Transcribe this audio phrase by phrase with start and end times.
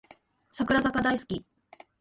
[0.53, 1.45] 櫻坂大好き